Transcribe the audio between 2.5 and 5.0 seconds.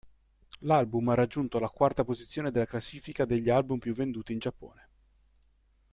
classifica degli album più venduti in Giappone.